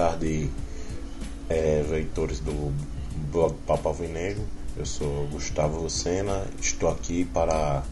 tarde, 0.00 0.50
é, 1.50 1.84
leitores 1.90 2.40
do 2.40 2.72
blog 3.30 3.54
Papo 3.66 3.88
Alvinegro. 3.88 4.42
Eu 4.74 4.86
sou 4.86 5.26
Gustavo 5.26 5.82
Lucena, 5.82 6.46
estou 6.58 6.88
aqui 6.88 7.26
para 7.26 7.82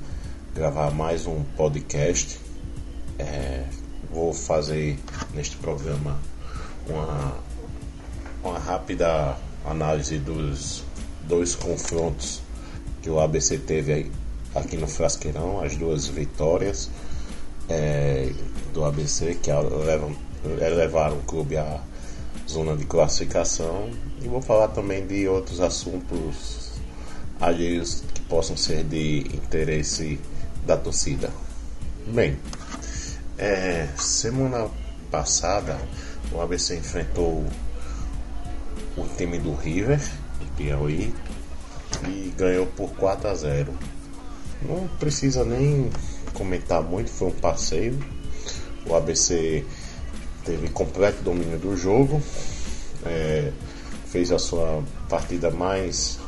gravar 0.54 0.90
mais 0.90 1.26
um 1.26 1.44
podcast. 1.54 2.40
É, 3.18 3.66
vou 4.10 4.32
fazer 4.32 4.98
neste 5.34 5.58
programa 5.58 6.18
uma, 6.88 7.36
uma 8.42 8.58
rápida 8.58 9.36
análise 9.66 10.16
dos 10.18 10.82
dois 11.24 11.54
confrontos 11.54 12.40
que 13.02 13.10
o 13.10 13.20
ABC 13.20 13.58
teve 13.58 14.10
aqui 14.54 14.78
no 14.78 14.88
Frasqueirão, 14.88 15.62
as 15.62 15.76
duas 15.76 16.06
vitórias 16.06 16.88
é, 17.68 18.32
do 18.72 18.82
ABC 18.82 19.34
que 19.34 19.50
levam, 19.52 20.16
levaram 20.74 21.18
o 21.18 21.22
clube 21.24 21.58
à 21.58 21.82
zona 22.48 22.76
de 22.76 22.86
classificação 22.86 23.90
e 24.22 24.28
vou 24.28 24.40
falar 24.40 24.68
também 24.68 25.06
de 25.06 25.28
outros 25.28 25.60
assuntos 25.60 26.72
alheios 27.38 28.02
que 28.14 28.22
possam 28.22 28.56
ser 28.56 28.84
de 28.84 29.20
interesse 29.34 30.18
da 30.66 30.76
torcida. 30.76 31.30
Bem, 32.06 32.38
é, 33.36 33.86
semana 33.96 34.68
passada 35.10 35.78
o 36.32 36.40
ABC 36.40 36.76
enfrentou 36.76 37.44
o 38.96 39.06
time 39.16 39.38
do 39.38 39.54
River, 39.54 40.00
de 40.40 40.46
Piauí, 40.56 41.14
e 42.06 42.32
ganhou 42.36 42.66
por 42.66 42.90
4 42.90 43.28
a 43.28 43.34
0. 43.34 43.72
Não 44.62 44.88
precisa 44.98 45.44
nem 45.44 45.90
comentar 46.32 46.82
muito, 46.82 47.10
foi 47.10 47.28
um 47.28 47.32
passeio. 47.32 47.98
O 48.86 48.94
ABC 48.94 49.64
teve 50.48 50.70
completo 50.70 51.22
domínio 51.22 51.58
do 51.58 51.76
jogo, 51.76 52.22
é, 53.04 53.52
fez 54.06 54.32
a 54.32 54.38
sua 54.38 54.82
partida 55.06 55.50
mais 55.50 56.18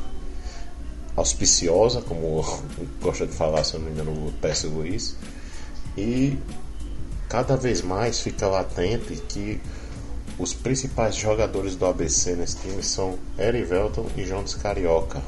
auspiciosa, 1.16 2.02
como 2.02 2.44
gosta 3.00 3.26
de 3.26 3.32
falar, 3.32 3.64
se 3.64 3.78
não 3.78 3.86
me 3.86 3.92
engano, 3.92 4.12
o 4.12 4.68
Luiz, 4.68 5.16
e 5.96 6.36
cada 7.30 7.56
vez 7.56 7.80
mais 7.80 8.20
fica 8.20 8.46
latente 8.46 9.16
que 9.26 9.58
os 10.38 10.52
principais 10.52 11.16
jogadores 11.16 11.74
do 11.74 11.86
ABC 11.86 12.34
nesse 12.36 12.58
time 12.58 12.82
são 12.82 13.18
Erivelton 13.38 14.06
e 14.18 14.24
Jones 14.24 14.54
Carioca. 14.54 15.22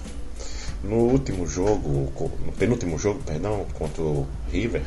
No 0.85 0.97
último 0.97 1.47
jogo, 1.47 2.13
no 2.45 2.53
penúltimo 2.53 2.99
jogo, 2.99 3.23
perdão, 3.25 3.65
contra 3.73 4.03
o 4.03 4.27
River, 4.51 4.83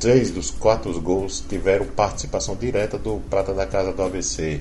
três 0.00 0.30
dos 0.30 0.50
quatro 0.50 0.98
gols 0.98 1.44
tiveram 1.46 1.84
participação 1.86 2.56
direta 2.56 2.98
do 2.98 3.20
Prata 3.28 3.52
da 3.52 3.66
Casa 3.66 3.92
do 3.92 4.02
ABC. 4.02 4.60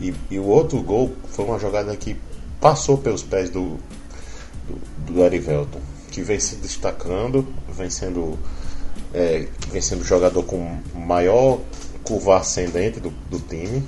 E, 0.00 0.12
e 0.28 0.38
o 0.38 0.44
outro 0.44 0.82
gol 0.82 1.14
foi 1.28 1.44
uma 1.44 1.58
jogada 1.58 1.96
que 1.96 2.16
passou 2.60 2.98
pelos 2.98 3.22
pés 3.22 3.48
do, 3.48 3.78
do, 4.66 5.14
do 5.14 5.80
que 6.10 6.22
vem 6.22 6.38
se 6.38 6.56
destacando, 6.56 7.46
vem 7.68 7.88
sendo, 7.88 8.36
é, 9.14 9.46
vem 9.70 9.80
sendo 9.80 10.04
jogador 10.04 10.42
com 10.42 10.78
maior 10.94 11.60
curva 12.04 12.38
ascendente 12.38 12.98
do, 12.98 13.10
do 13.30 13.38
time. 13.38 13.82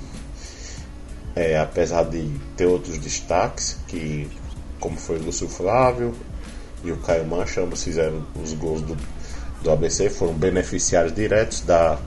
É, 1.35 1.59
apesar 1.59 2.03
de 2.05 2.31
ter 2.55 2.65
outros 2.65 2.97
destaques 2.97 3.77
que 3.89 4.29
como 4.79 4.95
foi 4.97 5.17
o 5.17 5.23
Lúcio 5.23 5.49
Flávio 5.49 6.15
e 6.83 6.91
o 6.91 6.97
Caio 6.97 7.25
Mancha, 7.25 7.61
ambos 7.61 7.83
fizeram 7.83 8.25
os 8.41 8.53
gols 8.53 8.81
do, 8.81 8.95
do 9.65 9.71
ABC, 9.71 10.09
foram 10.11 10.33
beneficiários 10.33 11.13
diretos 11.13 11.61
da, 11.61 11.99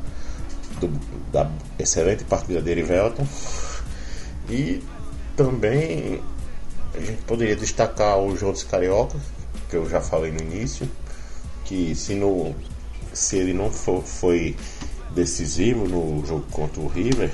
do, 0.80 0.88
da 1.32 1.50
excelente 1.78 2.24
partida 2.24 2.62
de 2.62 2.70
Erivelton. 2.70 3.26
E 4.48 4.82
também 5.36 6.22
a 6.94 7.00
gente 7.00 7.20
poderia 7.22 7.56
destacar 7.56 8.18
o 8.18 8.34
Jones 8.36 8.62
Carioca, 8.62 9.18
que 9.68 9.76
eu 9.76 9.90
já 9.90 10.00
falei 10.00 10.30
no 10.30 10.40
início, 10.40 10.88
que 11.64 11.94
se, 11.94 12.14
no, 12.14 12.54
se 13.12 13.36
ele 13.36 13.52
não 13.52 13.70
for, 13.70 14.02
foi 14.02 14.56
decisivo 15.10 15.86
no 15.86 16.24
jogo 16.24 16.46
contra 16.52 16.80
o 16.80 16.86
River, 16.86 17.30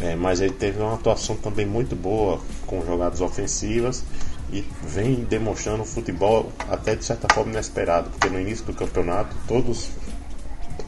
é, 0.00 0.14
mas 0.14 0.40
ele 0.40 0.52
teve 0.52 0.78
uma 0.78 0.94
atuação 0.94 1.36
também 1.36 1.64
muito 1.64 1.96
boa 1.96 2.38
com 2.66 2.84
jogadas 2.84 3.22
ofensivas 3.22 4.04
e 4.50 4.64
vem 4.82 5.24
demonstrando 5.24 5.84
futebol 5.84 6.52
até 6.68 6.94
de 6.94 7.04
certa 7.04 7.32
forma 7.32 7.52
inesperado, 7.52 8.10
porque 8.10 8.28
no 8.28 8.40
início 8.40 8.64
do 8.64 8.72
campeonato 8.72 9.34
todos 9.48 9.90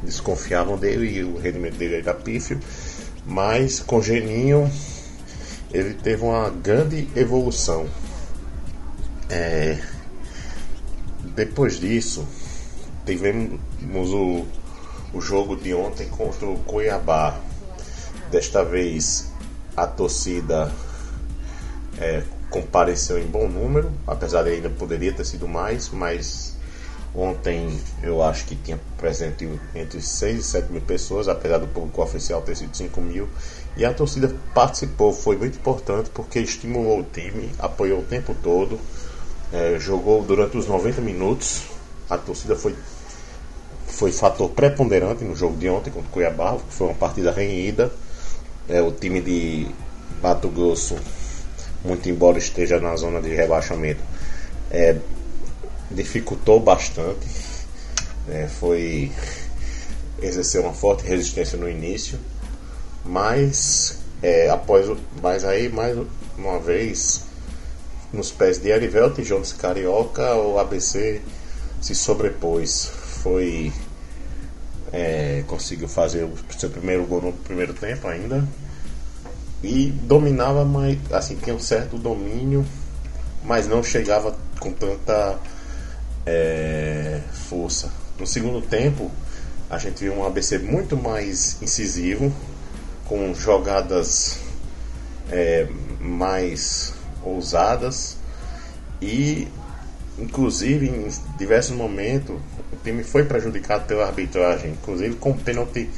desconfiavam 0.03 0.79
dele 0.79 1.11
e 1.11 1.25
o 1.25 1.39
rendimento 1.39 1.77
dele 1.77 1.97
era 1.97 2.15
pífio, 2.15 2.61
mas 3.27 3.81
com 3.81 4.01
Geninho 4.01 4.71
ele 5.73 5.95
teve 5.95 6.23
uma 6.23 6.51
grande 6.51 7.09
evolução. 7.17 7.87
É, 9.29 9.79
depois 11.35 11.79
disso, 11.79 12.27
tivemos 13.05 14.11
o, 14.13 14.47
o 15.13 15.21
jogo 15.21 15.57
de 15.57 15.75
ontem 15.75 16.09
contra 16.09 16.47
o 16.47 16.59
Cuiabá 16.61 17.39
Desta 18.31 18.63
vez 18.63 19.33
a 19.75 19.87
torcida 19.87 20.71
é, 21.99 22.23
compareceu 22.51 23.19
em 23.19 23.27
bom 23.27 23.49
número, 23.49 23.91
apesar 24.07 24.43
de 24.43 24.51
ainda 24.51 24.71
poderia 24.71 25.13
ter 25.13 25.25
sido 25.25 25.47
mais, 25.47 25.91
mas 25.91 26.57
ontem 27.15 27.79
eu 28.03 28.23
acho 28.23 28.45
que 28.47 28.55
tinha 28.55 28.79
presente 28.97 29.49
entre 29.75 30.01
6 30.01 30.39
e 30.39 30.43
7 30.43 30.73
mil 30.73 30.81
pessoas, 30.81 31.29
apesar 31.29 31.59
do 31.59 31.67
público 31.67 32.03
oficial 32.03 32.43
ter 32.43 32.57
sido 32.57 32.77
5 32.77 33.01
mil. 33.01 33.29
E 33.77 33.85
a 33.85 33.93
torcida 33.93 34.35
participou, 34.55 35.13
foi 35.13 35.37
muito 35.37 35.59
importante 35.59 36.11
porque 36.11 36.39
estimulou 36.41 37.01
o 37.01 37.05
time, 37.05 37.51
apoiou 37.59 38.01
o 38.01 38.05
tempo 38.05 38.35
todo, 38.43 38.79
é, 39.53 39.79
jogou 39.79 40.23
durante 40.23 40.57
os 40.57 40.67
90 40.67 41.01
minutos. 41.01 41.63
A 42.09 42.17
torcida 42.17 42.57
foi, 42.57 42.75
foi 43.87 44.11
fator 44.13 44.51
preponderante 44.51 45.25
no 45.25 45.37
jogo 45.37 45.57
de 45.57 45.69
ontem 45.69 45.91
contra 45.91 46.09
o 46.09 46.13
Cuiabá, 46.13 46.57
foi 46.71 46.89
uma 46.89 46.95
partida 46.95 47.31
renhida 47.31 47.93
é, 48.69 48.83
o 48.83 48.93
time 48.93 49.21
de 49.21 49.67
Mato 50.23 50.49
Grosso, 50.49 50.97
muito 51.85 52.09
embora 52.09 52.39
esteja 52.39 52.81
na 52.81 52.97
zona 52.97 53.21
de 53.21 53.35
rebaixamento, 53.35 54.01
é, 54.71 54.97
dificultou 55.91 56.61
bastante. 56.61 57.27
É, 58.29 58.47
foi 58.47 59.11
exercer 60.21 60.61
uma 60.61 60.75
forte 60.75 61.07
resistência 61.07 61.57
no 61.57 61.69
início, 61.69 62.19
mas 63.05 63.99
é, 64.23 64.51
após 64.51 64.87
mas 65.23 65.45
aí 65.45 65.69
mais 65.69 65.97
uma 66.37 66.59
vez 66.59 67.25
nos 68.13 68.31
pés 68.31 68.59
de 68.59 68.73
Arivelto 68.73 69.21
e 69.21 69.25
Jones 69.25 69.53
Carioca 69.53 70.35
o 70.35 70.59
ABC 70.59 71.23
se 71.81 71.95
sobrepôs 71.95 72.91
foi 73.23 73.73
é, 74.93 75.45
conseguiu 75.47 75.89
fazer 75.89 76.25
o 76.25 76.33
seu 76.59 76.71
primeiro 76.71 77.05
gol 77.07 77.23
no 77.23 77.33
primeiro 77.33 77.75
tempo 77.75 78.07
ainda. 78.09 78.47
E 79.63 79.91
dominava, 80.03 80.65
mas 80.65 80.99
assim, 81.13 81.37
tinha 81.37 81.55
um 81.55 81.61
certo 81.61 81.99
domínio, 81.99 82.65
mas 83.45 83.67
não 83.67 83.83
chegava 83.83 84.37
com 84.61 84.73
tanta 84.73 85.39
é, 86.25 87.21
força. 87.33 87.91
No 88.19 88.27
segundo 88.27 88.61
tempo, 88.61 89.11
a 89.71 89.79
gente 89.79 90.05
viu 90.05 90.15
um 90.15 90.25
ABC 90.25 90.59
muito 90.59 90.97
mais 90.97 91.61
incisivo, 91.61 92.33
com 93.05 93.35
jogadas 93.35 94.39
é, 95.31 95.67
mais 96.01 96.95
ousadas 97.23 98.17
e 99.01 99.49
inclusive 100.19 100.89
em 100.89 101.09
diversos 101.39 101.77
momentos 101.77 102.37
o 102.73 102.77
time 102.83 103.03
foi 103.03 103.25
prejudicado 103.25 103.87
pela 103.87 104.07
arbitragem, 104.07 104.73
inclusive 104.73 105.17
com 105.17 105.33
pênalti 105.33 105.89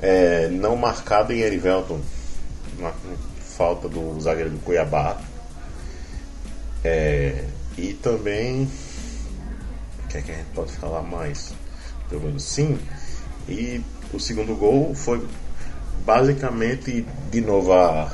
é, 0.00 0.48
não 0.48 0.76
marcado 0.76 1.32
em 1.32 1.40
Erivelton, 1.40 2.00
uma 2.78 2.94
falta 3.40 3.88
do 3.88 4.20
zagueiro 4.20 4.50
do 4.50 4.58
Cuiabá. 4.58 5.20
É, 6.84 7.44
e 7.76 7.92
também 7.94 8.68
o 10.04 10.08
que, 10.08 10.18
é 10.18 10.22
que 10.22 10.32
a 10.32 10.34
gente 10.34 10.50
pode 10.54 10.72
falar 10.72 11.02
mais? 11.02 11.52
Pelo 12.08 12.22
menos 12.22 12.42
sim. 12.42 12.78
E 13.48 13.82
o 14.12 14.18
segundo 14.18 14.54
gol 14.54 14.94
foi 14.94 15.26
basicamente 16.04 17.04
de 17.30 17.40
novo 17.40 17.72
a 17.72 18.10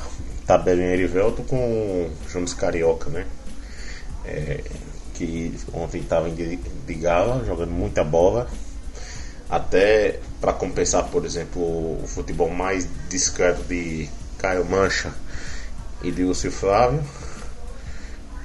tabela 0.47 0.83
em 0.83 0.87
Erivelton 0.87 1.45
com 1.45 2.11
Jones 2.33 2.55
Carioca, 2.55 3.11
né? 3.11 3.27
É, 4.25 4.65
que 5.15 5.55
ontem 5.73 6.01
estava 6.01 6.29
de 6.31 6.95
gala, 6.95 7.45
jogando 7.45 7.71
muita 7.71 8.03
bola. 8.03 8.49
Até 9.49 10.19
para 10.41 10.53
compensar, 10.53 11.05
por 11.11 11.25
exemplo, 11.25 11.63
o 11.63 12.07
futebol 12.07 12.51
mais 12.51 12.89
discreto 13.09 13.63
de 13.65 14.09
Caio 14.45 14.63
Mancha 14.67 15.11
e 16.03 16.11
de 16.11 16.23
Lúcio 16.23 16.53
Flávio. 16.53 17.03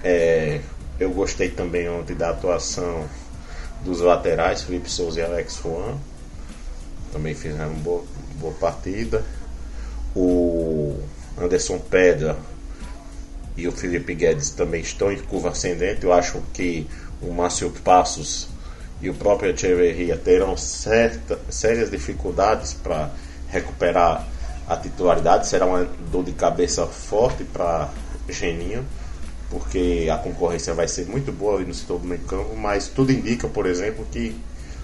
É, 0.01 0.61
eu 0.97 1.11
gostei 1.11 1.49
também 1.49 1.89
ontem 1.89 2.15
da 2.15 2.29
atuação 2.29 3.05
dos 3.83 3.99
laterais, 3.99 4.61
Felipe 4.61 4.89
Souza 4.89 5.19
e 5.19 5.23
Alex 5.23 5.59
Juan. 5.61 5.97
Também 7.11 7.35
fizeram 7.35 7.71
uma 7.71 7.81
boa, 7.81 8.05
boa 8.35 8.53
partida. 8.53 9.25
O 10.15 10.97
Anderson 11.37 11.79
Pedra 11.79 12.37
e 13.57 13.67
o 13.67 13.71
Felipe 13.73 14.15
Guedes 14.15 14.51
também 14.51 14.79
estão 14.79 15.11
em 15.11 15.19
curva 15.19 15.49
ascendente. 15.49 16.05
Eu 16.05 16.13
acho 16.13 16.41
que 16.53 16.87
o 17.21 17.33
Márcio 17.33 17.71
Passos 17.83 18.47
e 19.01 19.09
o 19.09 19.13
próprio 19.13 19.51
Echeverria 19.51 20.15
terão 20.15 20.55
certa, 20.55 21.37
sérias 21.49 21.91
dificuldades 21.91 22.73
para 22.73 23.11
recuperar 23.49 24.25
a 24.69 24.77
titularidade. 24.77 25.47
Será 25.47 25.65
uma 25.65 25.85
dor 26.11 26.23
de 26.23 26.31
cabeça 26.31 26.85
forte 26.85 27.43
para 27.43 27.89
Geninho, 28.29 28.85
porque 29.49 30.07
a 30.11 30.17
concorrência 30.17 30.73
vai 30.75 30.87
ser 30.87 31.07
muito 31.07 31.31
boa 31.31 31.55
ali 31.55 31.65
no 31.65 31.73
setor 31.73 31.99
do 31.99 32.07
meio 32.07 32.21
campo, 32.21 32.55
mas 32.55 32.87
tudo 32.87 33.11
indica, 33.11 33.47
por 33.47 33.65
exemplo, 33.65 34.05
que 34.11 34.39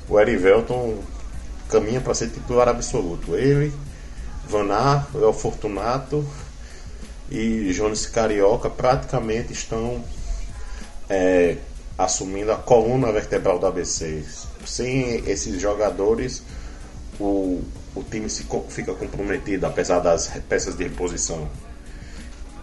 o 0.10 0.20
Erivelton 0.20 0.98
caminha 1.70 2.02
para 2.02 2.16
ser 2.16 2.30
titular 2.30 2.68
absoluto. 2.68 3.36
Ele, 3.36 3.72
Vanar, 4.48 5.08
El 5.14 5.34
Fortunato 5.34 6.26
e 7.30 7.72
Jones 7.74 8.06
Carioca 8.08 8.70
praticamente 8.70 9.54
estão 9.54 10.04
é, 11.10 11.58
assumindo 11.98 12.52
a 12.52 12.56
coluna 12.56 13.12
vertebral 13.12 13.60
do 13.60 13.68
ABC. 13.68 14.24
Sem 14.66 15.24
esses 15.30 15.62
jogadores, 15.62 16.42
o, 17.20 17.62
o 17.96 18.04
time 18.04 18.30
se, 18.30 18.46
fica 18.70 18.94
comprometido, 18.94 19.66
apesar 19.66 20.00
das 20.00 20.28
peças 20.50 20.76
de 20.76 20.84
reposição. 20.84 21.48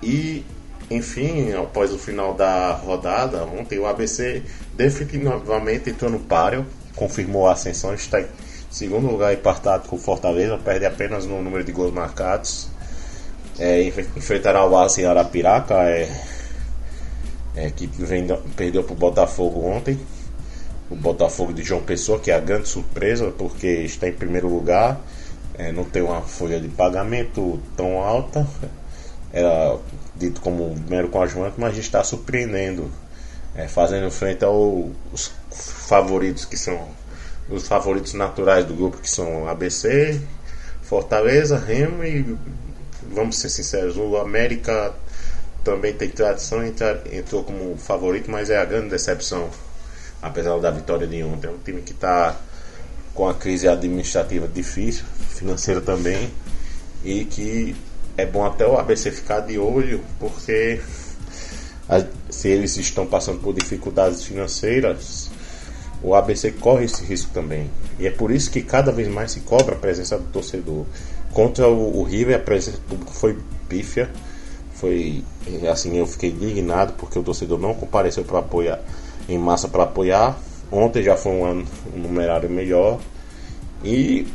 E, 0.02 0.44
enfim, 0.90 1.52
após 1.52 1.92
o 1.92 1.98
final 1.98 2.34
da 2.34 2.72
rodada, 2.72 3.44
ontem 3.44 3.78
o 3.78 3.86
ABC 3.86 4.42
definitivamente 4.74 5.90
entrou 5.90 6.10
no 6.10 6.20
páreo, 6.20 6.66
confirmou 6.94 7.48
a 7.48 7.52
ascensão, 7.52 7.94
está 7.94 8.20
em 8.20 8.26
segundo 8.70 9.06
lugar 9.06 9.32
empatado 9.32 9.88
com 9.88 9.96
o 9.96 9.98
Fortaleza, 9.98 10.58
perde 10.58 10.84
apenas 10.84 11.24
no 11.24 11.42
número 11.42 11.64
de 11.64 11.72
gols 11.72 11.92
marcados. 11.92 12.68
É, 13.58 13.82
enfrentará 13.82 14.66
o 14.66 14.76
Aço 14.76 15.00
em 15.00 15.04
Arapiraca, 15.04 15.74
é, 15.74 16.10
é, 17.54 17.70
que 17.70 17.86
vem, 17.86 18.26
perdeu 18.56 18.82
para 18.82 18.92
o 18.92 18.96
Botafogo 18.96 19.66
ontem. 19.66 19.98
O 20.92 20.96
Botafogo 20.96 21.54
de 21.54 21.62
João 21.62 21.82
Pessoa, 21.82 22.20
que 22.20 22.30
é 22.30 22.34
a 22.34 22.40
grande 22.40 22.68
surpresa, 22.68 23.32
porque 23.38 23.66
está 23.66 24.06
em 24.06 24.12
primeiro 24.12 24.46
lugar, 24.46 25.00
é, 25.56 25.72
não 25.72 25.84
tem 25.84 26.02
uma 26.02 26.20
folha 26.20 26.60
de 26.60 26.68
pagamento 26.68 27.58
tão 27.74 27.98
alta. 27.98 28.46
Era 29.32 29.78
dito 30.14 30.42
como 30.42 30.76
mero 30.90 31.08
conjunto, 31.08 31.54
mas 31.56 31.78
está 31.78 32.04
surpreendendo, 32.04 32.90
é, 33.54 33.66
fazendo 33.66 34.10
frente 34.10 34.44
aos 34.44 35.32
favoritos 35.50 36.44
que 36.44 36.58
são 36.58 36.88
os 37.48 37.66
favoritos 37.66 38.12
naturais 38.12 38.66
do 38.66 38.74
grupo, 38.74 38.98
que 38.98 39.08
são 39.08 39.48
ABC, 39.48 40.20
Fortaleza, 40.82 41.56
Remo 41.58 42.04
e 42.04 42.36
vamos 43.10 43.38
ser 43.38 43.48
sinceros, 43.48 43.96
o 43.96 44.18
América 44.18 44.92
também 45.64 45.94
tem 45.94 46.10
tradição, 46.10 46.62
entrou 47.10 47.44
como 47.44 47.78
favorito, 47.78 48.30
mas 48.30 48.50
é 48.50 48.58
a 48.58 48.64
grande 48.64 48.90
decepção, 48.90 49.48
apesar 50.22 50.58
da 50.60 50.70
vitória 50.70 51.06
de 51.06 51.22
ontem. 51.22 51.48
É 51.48 51.50
um 51.50 51.58
time 51.58 51.82
que 51.82 51.92
está 51.92 52.36
com 53.12 53.28
a 53.28 53.34
crise 53.34 53.68
administrativa 53.68 54.48
difícil, 54.48 55.04
financeira 55.30 55.80
também, 55.80 56.30
e 57.04 57.24
que 57.24 57.76
é 58.16 58.24
bom 58.24 58.46
até 58.46 58.66
o 58.66 58.78
ABC 58.78 59.10
ficar 59.10 59.40
de 59.40 59.58
olho, 59.58 60.00
porque 60.18 60.80
se 62.30 62.48
eles 62.48 62.76
estão 62.76 63.06
passando 63.06 63.40
por 63.40 63.52
dificuldades 63.52 64.24
financeiras, 64.24 65.30
o 66.02 66.14
ABC 66.14 66.52
corre 66.52 66.86
esse 66.86 67.04
risco 67.04 67.30
também. 67.34 67.68
E 67.98 68.06
é 68.06 68.10
por 68.10 68.30
isso 68.30 68.50
que 68.50 68.62
cada 68.62 68.90
vez 68.92 69.08
mais 69.08 69.32
se 69.32 69.40
cobra 69.40 69.74
a 69.74 69.78
presença 69.78 70.16
do 70.16 70.24
torcedor. 70.30 70.86
Contra 71.32 71.68
o, 71.68 71.98
o 72.00 72.02
River, 72.02 72.36
a 72.36 72.40
presença 72.40 72.78
do 72.78 72.82
público 72.84 73.12
foi 73.12 73.38
pífia 73.68 74.10
foi 74.82 75.22
assim 75.70 75.96
eu 75.96 76.06
fiquei 76.08 76.30
indignado 76.30 76.94
porque 76.94 77.16
o 77.16 77.22
torcedor 77.22 77.56
não 77.56 77.72
compareceu 77.72 78.24
para 78.24 78.40
apoiar 78.40 78.82
em 79.28 79.38
massa 79.38 79.68
para 79.68 79.84
apoiar 79.84 80.38
ontem 80.72 81.02
já 81.02 81.16
foi 81.16 81.32
um, 81.32 81.64
um 81.94 81.98
numerário 81.98 82.48
melhor 82.48 82.98
e 83.84 84.26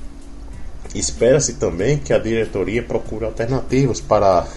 espera-se 0.93 1.53
também 1.53 1.97
que 1.97 2.13
a 2.13 2.19
diretoria 2.19 2.83
procure 2.83 3.25
alternativas 3.25 3.99
para 3.99 4.47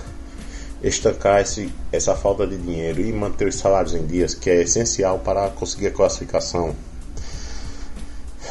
estancar 0.83 1.41
esse, 1.41 1.73
essa 1.91 2.15
falta 2.15 2.47
de 2.47 2.57
dinheiro 2.57 3.01
e 3.01 3.13
manter 3.13 3.49
os 3.49 3.57
salários 3.57 3.95
em 3.95 4.07
dias 4.07 4.35
que 4.35 4.51
é 4.51 4.63
essencial 4.63 5.19
para 5.19 5.49
conseguir 5.51 5.89
a 5.89 5.91
classificação 5.91 6.75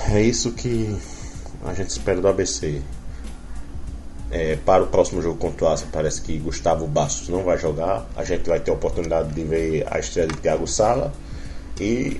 é 0.09 0.21
isso 0.21 0.51
que 0.53 0.97
a 1.65 1.73
gente 1.73 1.89
espera 1.89 2.19
do 2.19 2.27
ABC 2.27 2.81
é, 4.31 4.57
para 4.57 4.83
o 4.83 4.87
próximo 4.87 5.21
jogo 5.21 5.37
contra 5.37 5.65
o 5.65 5.69
Asa, 5.69 5.85
parece 5.91 6.21
que 6.21 6.37
Gustavo 6.37 6.85
Bastos 6.87 7.29
não 7.29 7.43
vai 7.43 7.57
jogar. 7.57 8.07
A 8.15 8.23
gente 8.23 8.47
vai 8.47 8.59
ter 8.59 8.69
a 8.69 8.75
oportunidade 8.75 9.33
de 9.33 9.43
ver 9.43 9.87
a 9.89 9.99
estreia 9.99 10.27
de 10.27 10.37
Thiago 10.37 10.67
Sala. 10.67 11.11
E 11.79 12.19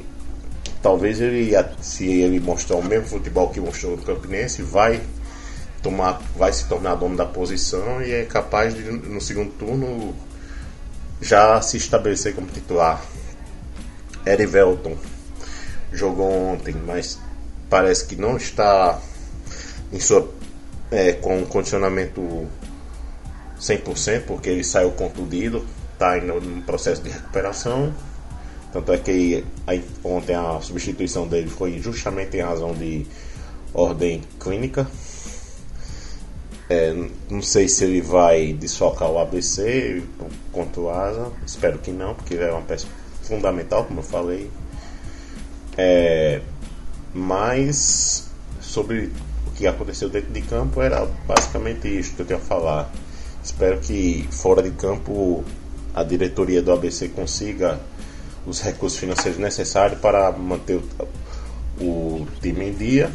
talvez 0.82 1.20
ele, 1.20 1.52
se 1.82 2.06
ele 2.08 2.40
mostrar 2.40 2.78
o 2.78 2.84
mesmo 2.84 3.08
futebol 3.08 3.50
que 3.50 3.60
mostrou 3.60 3.98
no 3.98 4.04
Campinense, 4.04 4.62
vai 4.62 5.02
tomar, 5.82 6.22
vai 6.36 6.52
se 6.54 6.68
tornar 6.68 6.96
dono 6.96 7.16
da 7.16 7.26
posição 7.26 8.02
e 8.02 8.12
é 8.12 8.26
capaz 8.26 8.74
de 8.74 8.84
no 8.84 9.20
segundo 9.22 9.52
turno 9.52 10.14
já 11.22 11.62
se 11.62 11.78
estabelecer 11.78 12.34
como 12.36 12.48
titular. 12.48 13.04
Erivelton 14.26 14.96
jogou 15.92 16.54
ontem, 16.54 16.76
mas 16.86 17.20
parece 17.70 18.06
que 18.06 18.16
não 18.16 18.38
está 18.38 19.00
em 19.92 20.00
sua 20.00 20.30
é, 20.92 21.14
com 21.14 21.46
condicionamento 21.46 22.48
100%, 23.60 24.24
porque 24.26 24.50
ele 24.50 24.64
saiu 24.64 24.92
contundido, 24.92 25.66
está 25.94 26.18
no 26.18 26.62
processo 26.64 27.02
de 27.02 27.10
recuperação. 27.10 27.94
Tanto 28.72 28.94
é 28.94 28.98
que 28.98 29.44
aí, 29.66 29.84
ontem 30.04 30.36
a 30.36 30.60
substituição 30.62 31.28
dele 31.28 31.50
foi 31.50 31.80
justamente 31.80 32.38
em 32.38 32.42
razão 32.42 32.74
de 32.74 33.06
ordem 33.74 34.22
clínica. 34.40 34.88
É, 36.70 36.94
não 37.30 37.42
sei 37.42 37.68
se 37.68 37.84
ele 37.84 38.00
vai 38.00 38.54
desfocar 38.54 39.10
o 39.10 39.18
ABC 39.18 40.04
contra 40.52 40.82
o 40.82 40.90
Asa, 40.90 41.32
espero 41.46 41.80
que 41.80 41.90
não, 41.90 42.14
porque 42.14 42.36
é 42.36 42.52
uma 42.52 42.62
peça 42.62 42.86
fundamental, 43.24 43.86
como 43.86 44.00
eu 44.00 44.04
falei. 44.04 44.52
É, 45.76 46.42
mas 47.14 48.30
sobre 48.62 49.12
que 49.60 49.68
aconteceu 49.68 50.08
dentro 50.08 50.32
de 50.32 50.42
campo 50.42 50.82
era 50.82 51.06
basicamente 51.28 51.86
isso 51.90 52.16
que 52.16 52.22
eu 52.22 52.26
tenho 52.26 52.40
a 52.40 52.44
falar. 52.44 52.90
Espero 53.44 53.78
que 53.80 54.26
fora 54.32 54.64
de 54.64 54.72
campo 54.72 55.44
a 55.94 56.02
diretoria 56.02 56.62
do 56.62 56.72
ABC 56.72 57.10
consiga 57.10 57.78
os 58.50 58.60
recursos 58.62 59.00
financeiros 59.00 59.40
necessários 59.40 60.00
para 60.00 60.32
manter 60.32 60.82
o, 61.80 61.84
o 61.84 62.28
time 62.42 62.70
em 62.70 62.74
dia, 62.74 63.12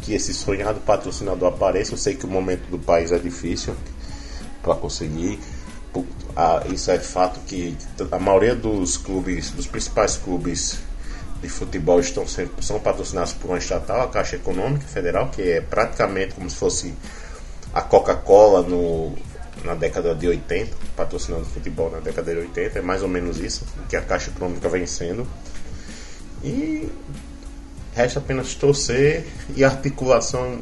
que 0.00 0.14
esse 0.14 0.32
sonhado 0.32 0.80
patrocinador 0.80 1.48
apareça. 1.48 1.92
Eu 1.92 1.98
sei 1.98 2.14
que 2.14 2.24
o 2.24 2.28
momento 2.28 2.68
do 2.70 2.78
país 2.78 3.12
é 3.12 3.18
difícil 3.18 3.74
para 4.62 4.74
conseguir. 4.74 5.38
Isso 6.72 6.90
é 6.90 6.98
fato 6.98 7.40
que 7.40 7.76
a 8.10 8.18
maioria 8.18 8.54
dos 8.54 8.96
clubes, 8.96 9.50
dos 9.50 9.66
principais 9.66 10.16
clubes 10.16 10.78
de 11.42 11.48
futebol 11.48 12.00
estão 12.00 12.26
sendo, 12.26 12.50
são 12.62 12.78
patrocinados 12.78 13.32
por 13.32 13.48
uma 13.48 13.58
estatal, 13.58 14.02
a 14.02 14.08
Caixa 14.08 14.36
Econômica 14.36 14.86
Federal, 14.86 15.28
que 15.30 15.42
é 15.42 15.60
praticamente 15.60 16.34
como 16.34 16.48
se 16.48 16.56
fosse 16.56 16.94
a 17.74 17.82
Coca-Cola 17.82 18.62
no, 18.62 19.14
na 19.64 19.74
década 19.74 20.14
de 20.14 20.26
80, 20.26 20.76
patrocinando 20.96 21.44
futebol 21.44 21.90
na 21.90 22.00
década 22.00 22.32
de 22.32 22.40
80, 22.40 22.78
é 22.78 22.82
mais 22.82 23.02
ou 23.02 23.08
menos 23.08 23.38
isso 23.38 23.64
que 23.88 23.96
a 23.96 24.02
Caixa 24.02 24.30
Econômica 24.30 24.68
vem 24.68 24.86
sendo. 24.86 25.26
E 26.42 26.88
resta 27.94 28.18
apenas 28.18 28.54
torcer 28.54 29.26
e 29.54 29.64
articulação 29.64 30.60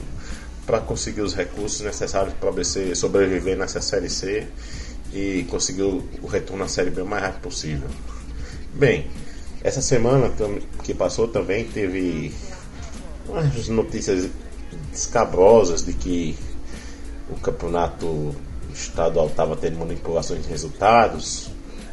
para 0.67 0.81
conseguir 0.81 1.23
os 1.23 1.35
recursos 1.35 1.81
necessários 1.81 2.35
para 2.35 2.51
o 2.51 2.97
sobreviver 2.97 3.57
nessa 3.57 3.81
Série 3.81 4.11
C 4.11 4.47
e 5.13 5.47
conseguir 5.49 5.83
o 5.83 6.27
retorno 6.27 6.65
à 6.65 6.69
Série 6.69 6.91
B 6.91 7.03
o 7.03 7.07
mais 7.07 7.23
rápido 7.23 7.43
possível. 7.43 7.89
Bem, 8.75 9.09
essa 9.63 9.81
semana 9.81 10.33
que 10.83 10.93
passou 10.93 11.29
também 11.29 11.65
teve 11.65 12.35
umas 13.27 13.69
notícias 13.69 14.29
escabrosas 14.93 15.85
de 15.85 15.93
que 15.93 16.37
o 17.31 17.41
campeonato 17.41 18.35
estadual 18.79 19.27
estava 19.27 19.57
tendo 19.57 19.79
manipulações 19.79 20.43
de 20.43 20.49
resultados, 20.49 21.51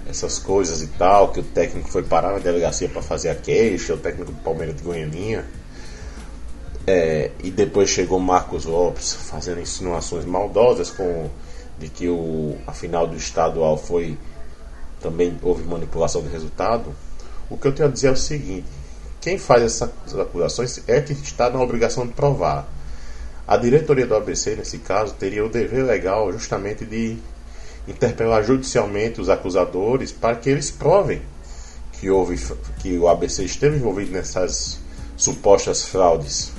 essas 0.07 0.37
coisas 0.37 0.81
e 0.81 0.87
tal, 0.87 1.31
que 1.31 1.39
o 1.39 1.43
técnico 1.43 1.89
foi 1.89 2.03
parar 2.03 2.33
na 2.33 2.39
delegacia 2.39 2.87
para 2.87 3.01
fazer 3.01 3.29
a 3.29 3.35
queixa, 3.35 3.93
o 3.93 3.97
técnico 3.97 4.31
do 4.31 4.37
Palmeiras 4.41 4.75
de 4.75 4.83
Goianinha. 4.83 5.45
É, 6.87 7.31
e 7.43 7.49
depois 7.49 7.89
chegou 7.89 8.19
Marcos 8.19 8.65
Lopes 8.65 9.13
fazendo 9.13 9.59
insinuações 9.59 10.23
maldosas 10.23 10.91
com 10.91 11.29
de 11.77 11.89
que 11.89 12.07
o, 12.07 12.57
a 12.65 12.71
final 12.71 13.07
do 13.07 13.17
estadual 13.17 13.77
foi 13.77 14.17
também 15.01 15.37
houve 15.41 15.63
manipulação 15.63 16.21
de 16.21 16.29
resultado. 16.29 16.95
O 17.49 17.57
que 17.57 17.67
eu 17.67 17.73
tenho 17.73 17.89
a 17.89 17.91
dizer 17.91 18.07
é 18.07 18.11
o 18.11 18.15
seguinte: 18.15 18.65
quem 19.19 19.37
faz 19.37 19.63
essas 19.63 20.19
acusações 20.19 20.83
é 20.87 21.01
que 21.01 21.13
está 21.13 21.49
na 21.49 21.61
obrigação 21.61 22.05
de 22.05 22.13
provar. 22.13 22.67
A 23.47 23.57
diretoria 23.57 24.07
do 24.07 24.15
ABC, 24.15 24.55
nesse 24.55 24.79
caso, 24.79 25.13
teria 25.13 25.45
o 25.45 25.49
dever 25.49 25.83
legal 25.83 26.31
justamente 26.31 26.85
de 26.85 27.17
interpelar 27.87 28.43
judicialmente 28.43 29.21
os 29.21 29.29
acusadores 29.29 30.11
para 30.11 30.35
que 30.35 30.49
eles 30.49 30.71
provem 30.71 31.21
que 31.99 32.09
houve 32.09 32.39
que 32.79 32.97
o 32.97 33.07
ABC 33.07 33.43
esteve 33.43 33.77
envolvido 33.77 34.11
nessas 34.11 34.79
supostas 35.15 35.83
fraudes. 35.83 36.51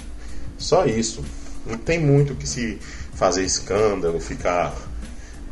Só 0.59 0.87
isso. 0.87 1.25
Não 1.67 1.77
tem 1.77 1.99
muito 1.99 2.35
que 2.35 2.49
se 2.49 2.79
fazer 3.15 3.43
escândalo, 3.45 4.21
ficar 4.21 4.75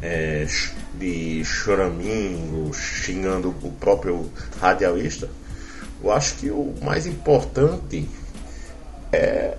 é, 0.00 0.47
de 0.95 1.45
choramingo, 1.45 2.73
xingando 2.73 3.55
o 3.62 3.73
próprio 3.73 4.31
radialista. 4.61 5.29
Eu 6.03 6.12
acho 6.12 6.37
que 6.37 6.50
o 6.50 6.75
mais 6.83 7.07
importante 7.07 8.09
é, 9.12 9.57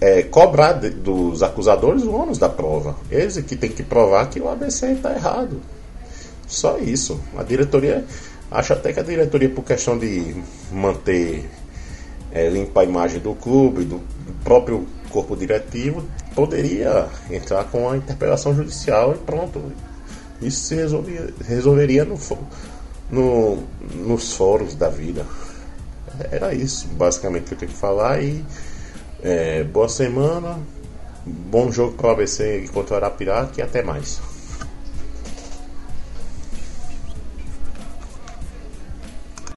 é 0.00 0.22
cobrar 0.22 0.74
de, 0.74 0.90
dos 0.90 1.42
acusadores 1.42 2.02
o 2.02 2.12
ônus 2.12 2.38
da 2.38 2.48
prova. 2.48 2.96
Eles 3.10 3.38
que 3.38 3.56
tem 3.56 3.70
que 3.70 3.82
provar 3.82 4.28
que 4.28 4.40
o 4.40 4.48
ABC 4.48 4.92
está 4.92 5.14
errado. 5.14 5.60
Só 6.46 6.78
isso. 6.78 7.20
A 7.36 7.42
diretoria, 7.42 8.04
acho 8.50 8.72
até 8.72 8.92
que 8.92 9.00
a 9.00 9.02
diretoria, 9.02 9.48
por 9.48 9.64
questão 9.64 9.98
de 9.98 10.36
manter 10.70 11.48
é, 12.30 12.48
limpa 12.48 12.82
a 12.82 12.84
imagem 12.84 13.20
do 13.20 13.34
clube, 13.34 13.84
do, 13.84 14.00
próprio 14.44 14.86
corpo 15.10 15.36
diretivo, 15.36 16.04
poderia 16.34 17.08
entrar 17.30 17.64
com 17.64 17.90
a 17.90 17.96
interpelação 17.96 18.54
judicial 18.54 19.14
e 19.14 19.18
pronto. 19.18 19.60
Isso 20.40 20.60
se 20.66 20.74
resolveria, 20.74 21.30
resolveria 21.44 22.04
no, 22.04 22.18
no, 23.10 23.62
nos 23.94 24.34
fóruns 24.34 24.74
da 24.74 24.88
vida. 24.88 25.26
Era 26.30 26.54
isso, 26.54 26.86
basicamente, 26.88 27.44
que 27.44 27.54
eu 27.54 27.58
tenho 27.58 27.72
que 27.72 27.78
falar. 27.78 28.22
E 28.22 28.44
é, 29.26 29.64
boa 29.64 29.88
semana, 29.88 30.56
bom 31.26 31.72
jogo 31.72 31.94
para 31.94 32.06
o 32.06 32.10
ABC 32.12 32.70
contra 32.72 32.94
o 32.94 32.96
Arapiraca 32.98 33.54
e 33.58 33.62
até 33.62 33.82
mais. 33.82 34.20